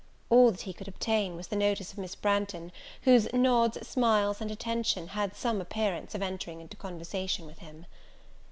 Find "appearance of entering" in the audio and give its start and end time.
5.61-6.59